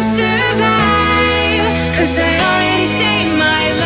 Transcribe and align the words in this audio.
survive. 0.00 1.96
Cause 1.96 2.18
I 2.18 2.38
already 2.38 2.86
saved 2.86 3.38
my 3.38 3.72
life. 3.72 3.85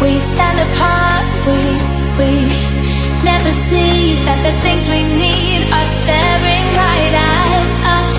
We 0.00 0.20
stand 0.20 0.58
apart, 0.66 1.24
we, 1.46 1.58
we 2.18 2.30
never 3.24 3.50
see 3.50 4.14
that 4.26 4.38
the 4.46 4.54
things 4.62 4.86
we 4.86 5.02
need 5.02 5.66
are 5.74 5.88
staring 6.02 6.66
right 6.78 7.14
at 7.18 7.66
us. 7.98 8.14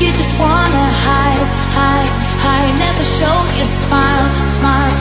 You 0.00 0.12
just 0.12 0.32
wanna 0.38 0.86
hide, 1.06 1.48
hide, 1.72 2.10
hide, 2.44 2.74
never 2.78 3.04
show 3.04 3.36
your 3.56 3.70
smile, 3.82 4.28
smile. 4.56 4.92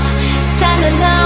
Stand 0.55 0.95
alone. 0.95 1.16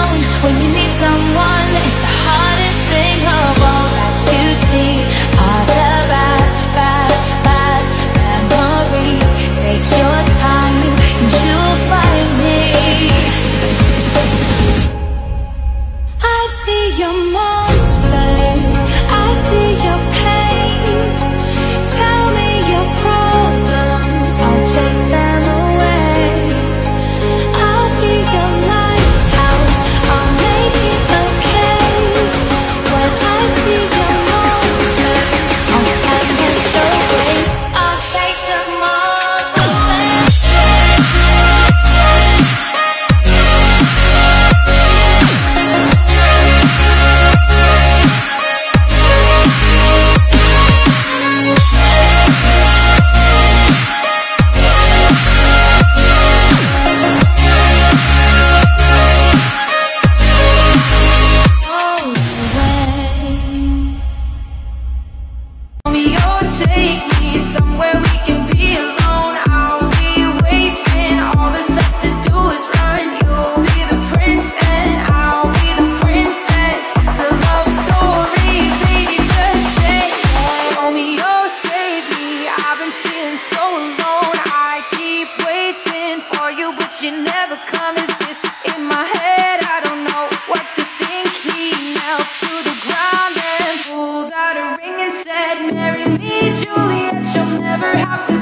feeling 83.03 83.38
so 83.38 83.62
alone. 83.62 84.38
I 84.45 84.86
keep 84.98 85.30
waiting 85.45 86.21
for 86.30 86.51
you, 86.51 86.74
but 86.77 87.01
you 87.01 87.12
never 87.24 87.57
come. 87.68 87.98
Is 87.98 88.13
this 88.24 88.42
in 88.71 88.86
my 88.86 89.06
head? 89.06 89.59
I 89.63 89.77
don't 89.86 90.03
know 90.03 90.25
what 90.51 90.65
to 90.77 90.83
think. 91.01 91.30
He 91.48 91.94
knelt 91.95 92.27
to 92.44 92.51
the 92.68 92.75
ground 92.86 93.33
and 93.38 93.75
pulled 93.89 94.31
out 94.33 94.56
a 94.57 94.77
ring 94.81 94.98
and 95.06 95.13
said, 95.25 95.74
Marry 95.74 96.06
me, 96.18 96.53
Juliet. 96.62 97.25
You'll 97.33 97.62
never 97.62 97.92
have 97.98 98.27
to. 98.27 98.41